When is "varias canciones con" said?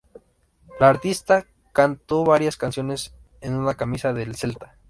2.23-3.53